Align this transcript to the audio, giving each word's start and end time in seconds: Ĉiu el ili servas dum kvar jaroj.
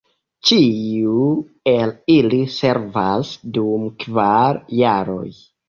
Ĉiu 0.51 1.25
el 1.73 1.93
ili 2.15 2.41
servas 2.55 3.37
dum 3.61 3.87
kvar 4.03 4.61
jaroj. 4.83 5.25